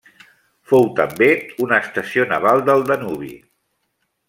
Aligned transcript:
Fou 0.71 0.87
també 0.99 1.27
una 1.67 1.79
estació 1.87 2.27
naval 2.33 2.65
del 2.71 2.85
Danubi. 2.95 3.33